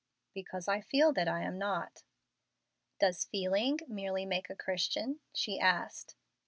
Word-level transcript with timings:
"Because 0.33 0.67
I 0.67 0.81
feel 0.81 1.13
that 1.13 1.27
I 1.27 1.43
am 1.43 1.59
not." 1.59 2.01
"Does 2.99 3.25
feeling 3.25 3.81
merely 3.87 4.25
make 4.25 4.49
a 4.49 4.55
Christian?" 4.55 5.19
she 5.35 5.59
asked. 5.59 6.15